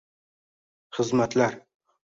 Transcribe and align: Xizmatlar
Xizmatlar 0.99 1.63